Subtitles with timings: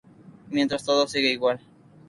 [0.49, 1.59] Mientras, todo sigue igual...